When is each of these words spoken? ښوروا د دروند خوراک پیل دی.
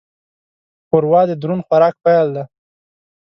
ښوروا 0.87 1.21
د 1.27 1.31
دروند 1.41 1.65
خوراک 1.67 1.95
پیل 2.05 2.27
دی. 2.35 2.43